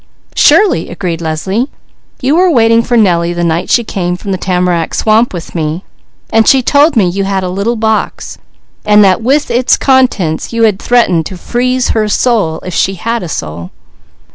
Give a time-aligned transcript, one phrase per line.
[0.33, 1.67] "Surely!" agreed Leslie.
[2.21, 5.83] "You were waiting for Nellie the night she came from the tamarack swamp with me,
[6.33, 8.39] and she told me you had a little box,
[8.83, 13.21] and that with its contents you had threatened to 'freeze her soul,' if she had
[13.21, 13.69] a soul.